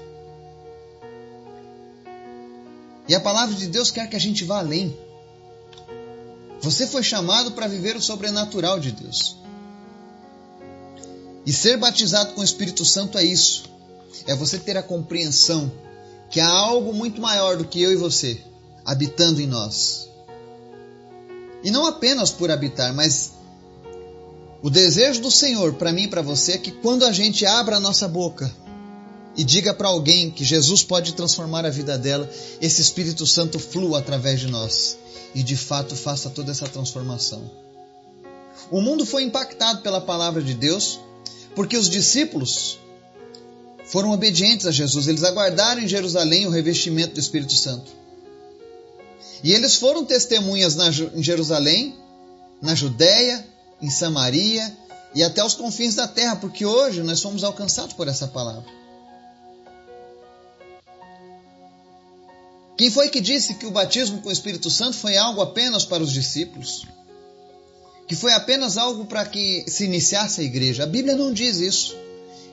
E 3.08 3.16
a 3.16 3.20
palavra 3.20 3.56
de 3.56 3.68
Deus 3.68 3.92
quer 3.92 4.10
que 4.10 4.16
a 4.16 4.20
gente 4.20 4.44
vá 4.44 4.60
além. 4.60 4.98
Você 6.62 6.88
foi 6.88 7.04
chamado 7.04 7.52
para 7.52 7.68
viver 7.68 7.96
o 7.96 8.02
sobrenatural 8.02 8.80
de 8.80 8.92
Deus. 8.92 9.38
E 11.46 11.54
ser 11.54 11.78
batizado 11.78 12.34
com 12.34 12.42
o 12.42 12.44
Espírito 12.44 12.84
Santo 12.84 13.18
é 13.18 13.24
isso. 13.24 13.77
É 14.28 14.36
você 14.36 14.60
ter 14.60 14.78
a 14.78 14.84
compreensão 14.84 15.72
que 16.30 16.40
há 16.40 16.50
algo 16.50 16.94
muito 16.94 17.22
maior 17.22 17.58
do 17.58 17.66
que 17.66 17.82
eu 17.82 17.92
e 17.92 17.96
você 17.96 18.42
habitando 18.86 19.42
em 19.42 19.48
nós. 19.48 20.10
E 21.64 21.72
não 21.72 21.86
apenas 21.86 22.32
por 22.32 22.52
habitar, 22.52 22.94
mas 22.94 23.32
o 24.62 24.70
desejo 24.70 25.22
do 25.22 25.32
Senhor 25.32 25.74
para 25.74 25.92
mim 25.92 26.04
e 26.04 26.08
para 26.08 26.22
você 26.22 26.54
é 26.54 26.58
que 26.58 26.72
quando 26.72 27.06
a 27.06 27.12
gente 27.12 27.46
abra 27.46 27.78
a 27.78 27.80
nossa 27.80 28.08
boca 28.08 28.54
e 29.36 29.44
diga 29.44 29.74
para 29.74 29.88
alguém 29.88 30.32
que 30.32 30.44
Jesus 30.44 30.84
pode 30.84 31.14
transformar 31.14 31.66
a 31.66 31.70
vida 31.70 31.98
dela, 31.98 32.30
esse 32.62 32.82
Espírito 32.82 33.28
Santo 33.28 33.60
flua 33.60 34.00
através 34.00 34.40
de 34.40 34.48
nós 34.48 34.98
e 35.36 35.44
de 35.44 35.56
fato 35.56 35.96
faça 35.96 36.30
toda 36.30 36.52
essa 36.52 36.68
transformação. 36.68 37.50
O 38.72 38.82
mundo 38.82 39.06
foi 39.06 39.24
impactado 39.24 39.82
pela 39.82 40.02
palavra 40.02 40.42
de 40.42 40.54
Deus 40.54 41.00
porque 41.56 41.78
os 41.78 41.90
discípulos 41.90 42.80
foram 43.88 44.12
obedientes 44.12 44.66
a 44.66 44.72
Jesus, 44.72 45.08
eles 45.08 45.24
aguardaram 45.24 45.82
em 45.82 45.88
Jerusalém 45.88 46.46
o 46.46 46.52
revestimento 46.52 47.14
do 47.14 47.20
Espírito 47.20 47.54
Santo. 47.54 47.92
E 49.44 49.54
eles 49.54 49.76
foram 49.76 50.04
testemunhas 50.04 50.76
na, 50.76 50.90
em 50.90 51.24
Jerusalém, 51.24 51.96
na 52.62 52.76
Judéia, 52.76 53.46
em 53.82 53.90
Samaria 53.90 54.76
e 55.16 55.24
até 55.24 55.44
os 55.44 55.54
confins 55.54 55.96
da 55.96 56.08
terra, 56.08 56.36
porque 56.36 56.66
hoje 56.66 57.02
nós 57.02 57.20
somos 57.20 57.44
alcançados 57.44 57.94
por 57.94 58.08
essa 58.08 58.28
palavra. 58.28 58.66
Quem 62.78 62.92
foi 62.92 63.10
que 63.10 63.22
disse 63.22 63.56
que 63.56 63.66
o 63.66 63.72
batismo 63.72 64.22
com 64.22 64.30
o 64.30 64.32
Espírito 64.32 64.70
Santo 64.70 64.98
foi 64.98 65.18
algo 65.18 65.42
apenas 65.42 65.86
para 65.86 66.04
os 66.04 66.12
discípulos? 66.12 66.86
Que 68.08 68.16
foi 68.16 68.34
apenas 68.34 68.78
algo 68.78 69.06
para 69.06 69.26
que 69.26 69.66
se 69.68 69.86
iniciasse 69.86 70.42
a 70.42 70.44
igreja? 70.44 70.84
A 70.84 70.88
Bíblia 70.88 71.16
não 71.16 71.34
diz 71.34 71.58
isso. 71.58 71.96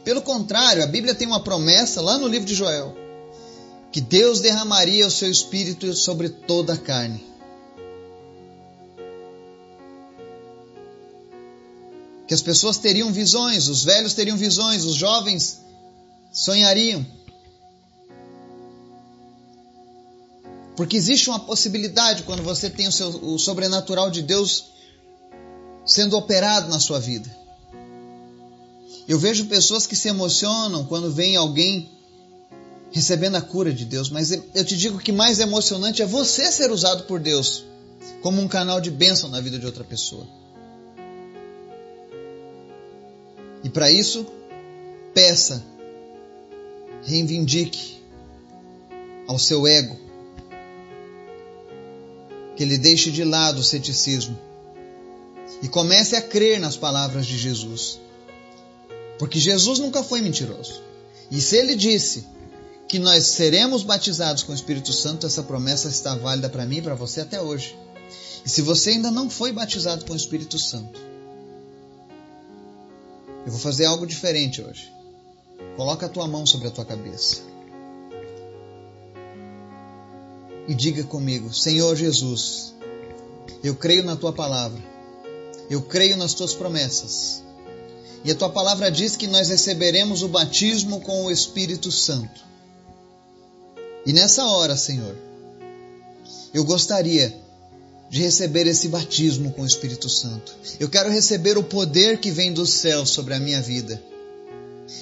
Pelo 0.04 0.20
contrário, 0.20 0.82
a 0.84 0.86
Bíblia 0.86 1.14
tem 1.14 1.26
uma 1.26 1.42
promessa 1.42 2.00
lá 2.02 2.18
no 2.18 2.28
livro 2.28 2.46
de 2.46 2.54
Joel: 2.54 2.94
que 3.90 4.00
Deus 4.00 4.40
derramaria 4.40 5.06
o 5.06 5.10
seu 5.10 5.30
Espírito 5.30 5.92
sobre 5.94 6.28
toda 6.28 6.74
a 6.74 6.76
carne. 6.76 7.24
Que 12.28 12.34
as 12.34 12.42
pessoas 12.42 12.78
teriam 12.78 13.12
visões, 13.12 13.68
os 13.68 13.84
velhos 13.84 14.14
teriam 14.14 14.36
visões, 14.36 14.84
os 14.84 14.94
jovens 14.94 15.60
sonhariam. 16.32 17.06
Porque 20.76 20.96
existe 20.96 21.28
uma 21.28 21.40
possibilidade 21.40 22.24
quando 22.24 22.42
você 22.42 22.68
tem 22.68 22.88
o, 22.88 22.92
seu, 22.92 23.08
o 23.08 23.38
sobrenatural 23.38 24.10
de 24.10 24.22
Deus 24.22 24.72
sendo 25.86 26.16
operado 26.16 26.68
na 26.68 26.80
sua 26.80 26.98
vida. 26.98 27.43
Eu 29.06 29.18
vejo 29.18 29.46
pessoas 29.46 29.86
que 29.86 29.96
se 29.96 30.08
emocionam 30.08 30.84
quando 30.86 31.10
vem 31.10 31.36
alguém 31.36 31.90
recebendo 32.90 33.34
a 33.36 33.40
cura 33.40 33.72
de 33.72 33.84
Deus, 33.84 34.08
mas 34.08 34.30
eu 34.30 34.64
te 34.64 34.76
digo 34.76 34.98
que 34.98 35.12
mais 35.12 35.40
emocionante 35.40 36.00
é 36.00 36.06
você 36.06 36.50
ser 36.50 36.70
usado 36.70 37.04
por 37.04 37.18
Deus 37.18 37.64
como 38.22 38.40
um 38.40 38.48
canal 38.48 38.80
de 38.80 38.90
bênção 38.90 39.28
na 39.28 39.40
vida 39.40 39.58
de 39.58 39.66
outra 39.66 39.84
pessoa. 39.84 40.26
E 43.62 43.68
para 43.68 43.90
isso, 43.90 44.26
peça, 45.12 45.62
reivindique 47.04 47.98
ao 49.26 49.38
seu 49.38 49.66
ego 49.66 49.98
que 52.56 52.62
ele 52.62 52.78
deixe 52.78 53.10
de 53.10 53.24
lado 53.24 53.58
o 53.58 53.64
ceticismo 53.64 54.38
e 55.60 55.68
comece 55.68 56.14
a 56.14 56.22
crer 56.22 56.60
nas 56.60 56.76
palavras 56.76 57.26
de 57.26 57.36
Jesus. 57.36 57.98
Porque 59.18 59.38
Jesus 59.38 59.78
nunca 59.78 60.02
foi 60.02 60.20
mentiroso. 60.20 60.82
E 61.30 61.40
se 61.40 61.56
ele 61.56 61.74
disse 61.74 62.26
que 62.88 62.98
nós 62.98 63.26
seremos 63.26 63.82
batizados 63.82 64.42
com 64.42 64.52
o 64.52 64.54
Espírito 64.54 64.92
Santo, 64.92 65.26
essa 65.26 65.42
promessa 65.42 65.88
está 65.88 66.14
válida 66.14 66.48
para 66.48 66.66
mim 66.66 66.78
e 66.78 66.82
para 66.82 66.94
você 66.94 67.20
até 67.20 67.40
hoje. 67.40 67.76
E 68.44 68.48
se 68.48 68.60
você 68.62 68.90
ainda 68.90 69.10
não 69.10 69.30
foi 69.30 69.52
batizado 69.52 70.04
com 70.04 70.12
o 70.12 70.16
Espírito 70.16 70.58
Santo, 70.58 71.00
eu 73.46 73.52
vou 73.52 73.60
fazer 73.60 73.86
algo 73.86 74.06
diferente 74.06 74.62
hoje. 74.62 74.92
Coloca 75.76 76.06
a 76.06 76.08
tua 76.08 76.26
mão 76.28 76.46
sobre 76.46 76.68
a 76.68 76.70
tua 76.70 76.84
cabeça. 76.84 77.54
e 80.66 80.74
diga 80.74 81.04
comigo: 81.04 81.52
Senhor 81.52 81.94
Jesus, 81.96 82.74
eu 83.62 83.74
creio 83.74 84.02
na 84.04 84.16
tua 84.16 84.32
palavra, 84.32 84.80
eu 85.70 85.82
creio 85.82 86.16
nas 86.16 86.34
tuas 86.34 86.54
promessas. 86.54 87.43
E 88.24 88.30
a 88.30 88.34
tua 88.34 88.48
palavra 88.48 88.90
diz 88.90 89.16
que 89.16 89.26
nós 89.26 89.50
receberemos 89.50 90.22
o 90.22 90.28
batismo 90.28 90.98
com 91.00 91.26
o 91.26 91.30
Espírito 91.30 91.92
Santo. 91.92 92.42
E 94.06 94.14
nessa 94.14 94.46
hora, 94.46 94.76
Senhor, 94.78 95.14
eu 96.54 96.64
gostaria 96.64 97.38
de 98.08 98.22
receber 98.22 98.66
esse 98.66 98.88
batismo 98.88 99.52
com 99.52 99.60
o 99.60 99.66
Espírito 99.66 100.08
Santo. 100.08 100.54
Eu 100.80 100.88
quero 100.88 101.10
receber 101.10 101.58
o 101.58 101.62
poder 101.62 102.18
que 102.18 102.30
vem 102.30 102.50
do 102.50 102.64
céu 102.64 103.04
sobre 103.04 103.34
a 103.34 103.38
minha 103.38 103.60
vida. 103.60 104.02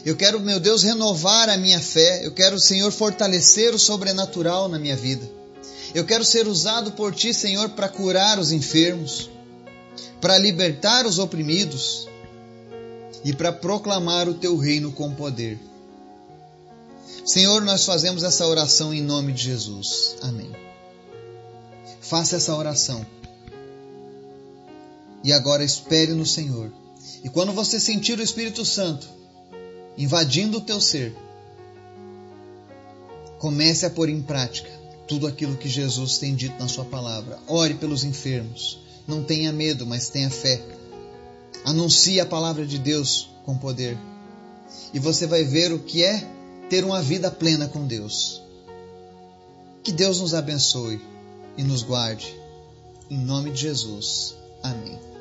Eu 0.04 0.16
quero, 0.16 0.40
meu 0.40 0.58
Deus, 0.58 0.82
renovar 0.82 1.48
a 1.48 1.56
minha 1.56 1.80
fé. 1.80 2.26
Eu 2.26 2.32
quero, 2.32 2.58
Senhor, 2.58 2.90
fortalecer 2.90 3.72
o 3.72 3.78
sobrenatural 3.78 4.68
na 4.68 4.80
minha 4.80 4.96
vida. 4.96 5.28
Eu 5.94 6.04
quero 6.04 6.24
ser 6.24 6.48
usado 6.48 6.92
por 6.92 7.14
ti, 7.14 7.32
Senhor, 7.32 7.68
para 7.70 7.88
curar 7.88 8.38
os 8.38 8.50
enfermos, 8.50 9.30
para 10.20 10.38
libertar 10.38 11.06
os 11.06 11.18
oprimidos 11.18 12.08
e 13.24 13.32
para 13.32 13.52
proclamar 13.52 14.28
o 14.28 14.35
teu 14.35 14.56
reino 14.56 14.92
com 14.92 15.14
poder. 15.14 15.58
Senhor, 17.24 17.62
nós 17.62 17.85
fazemos 17.85 18.22
essa 18.22 18.46
oração 18.46 18.92
em 18.92 19.00
nome 19.00 19.32
de 19.32 19.44
Jesus. 19.44 20.16
Amém. 20.22 20.50
Faça 22.00 22.37
essa 22.37 22.54
oração. 22.54 23.06
E 25.22 25.32
agora 25.32 25.62
espere 25.62 26.12
no 26.14 26.26
Senhor. 26.26 26.72
E 27.22 27.28
quando 27.28 27.52
você 27.52 27.78
sentir 27.78 28.18
o 28.18 28.22
Espírito 28.22 28.64
Santo 28.64 29.08
invadindo 29.96 30.58
o 30.58 30.61
teu 30.61 30.80
ser, 30.80 31.14
comece 33.38 33.87
a 33.87 33.90
pôr 33.90 34.08
em 34.08 34.20
prática 34.20 34.70
tudo 35.06 35.26
aquilo 35.26 35.56
que 35.56 35.68
Jesus 35.68 36.18
tem 36.18 36.35
dito 36.35 36.58
na 36.58 36.66
Sua 36.66 36.85
palavra. 36.85 37.38
Ore 37.46 37.74
pelos 37.74 38.02
enfermos. 38.02 38.80
Não 39.06 39.22
tenha 39.22 39.52
medo, 39.52 39.87
mas 39.87 40.08
tenha 40.08 40.30
fé. 40.30 40.61
Anuncie 41.64 42.20
a 42.20 42.27
palavra 42.27 42.66
de 42.66 42.79
Deus 42.79 43.31
com 43.44 43.57
poder. 43.57 43.96
E 44.92 44.98
você 44.98 45.27
vai 45.27 45.44
ver 45.44 45.72
o 45.72 45.79
que 45.79 46.03
é 46.03 46.27
ter 46.68 46.85
uma 46.85 47.01
vida 47.01 47.31
plena 47.31 47.68
com 47.68 47.87
Deus. 47.87 48.42
Que 49.83 49.92
Deus 49.92 50.20
nos 50.20 50.35
abençoe 50.35 51.01
e 51.57 51.62
nos 51.62 51.83
guarde. 51.83 52.35
Em 53.11 53.18
nome 53.18 53.51
de 53.51 53.61
Jesus. 53.61 54.35
Amém. 54.62 55.12